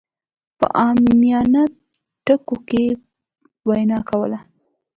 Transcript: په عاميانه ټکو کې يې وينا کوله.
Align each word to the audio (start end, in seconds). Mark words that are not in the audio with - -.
په 0.57 0.65
عاميانه 0.79 1.63
ټکو 2.25 2.55
کې 2.67 2.81
يې 2.85 2.93
وينا 3.67 3.99
کوله. 4.09 4.39